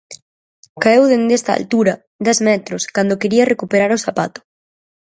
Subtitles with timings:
[0.83, 1.93] Caeu dende esta altura,
[2.27, 4.39] dez metros, cando quería recuperar o zapato.